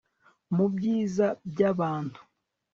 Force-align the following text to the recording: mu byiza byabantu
mu 0.55 0.65
byiza 0.75 1.27
byabantu 1.51 2.19